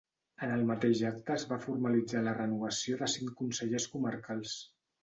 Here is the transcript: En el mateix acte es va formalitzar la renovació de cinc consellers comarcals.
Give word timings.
En 0.45 0.53
el 0.53 0.63
mateix 0.69 1.01
acte 1.09 1.35
es 1.35 1.45
va 1.51 1.59
formalitzar 1.67 2.25
la 2.29 2.35
renovació 2.41 2.99
de 3.05 3.13
cinc 3.19 3.39
consellers 3.45 3.91
comarcals. 3.97 4.61